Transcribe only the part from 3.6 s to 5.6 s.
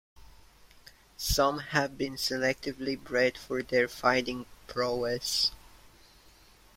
their fighting prowess.